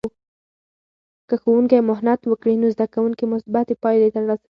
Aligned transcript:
که 1.27 1.35
ښوونکی 1.41 1.79
محنت 1.89 2.21
وکړي، 2.25 2.53
نو 2.61 2.67
زده 2.75 2.85
کوونکې 2.93 3.25
مثبتې 3.33 3.73
پایلې 3.83 4.09
ترلاسه 4.15 4.37
کوي. 4.37 4.39